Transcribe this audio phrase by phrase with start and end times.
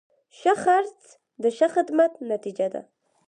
[0.37, 0.99] ښه خرڅ
[1.41, 2.81] د ښه خدمت نتیجه ده.